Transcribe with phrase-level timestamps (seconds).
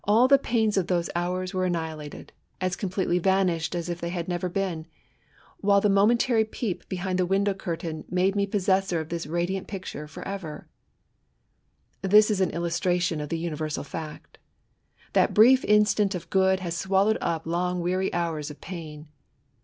[0.03, 4.25] The pains of all those hours were annihilated— as completely vanished as if they had
[4.25, 4.49] GOOD AND EVIL.
[4.49, 4.87] 7 never been;
[5.59, 10.07] while the momentary peep behind the window ctETtain tnade me possessor of this radiant picture
[10.07, 10.67] for evermore.
[12.01, 14.39] This is an illus tration of the tufdversal fact.
[15.13, 19.07] That brief instant of good has swallowed up long weary hours of pain.